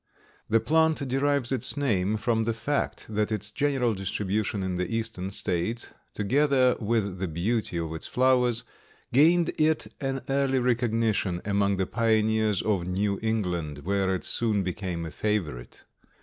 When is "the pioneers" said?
11.75-12.63